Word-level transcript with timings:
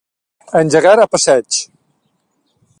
Engegar 0.59 0.95
a 1.03 1.07
passeig. 1.17 1.61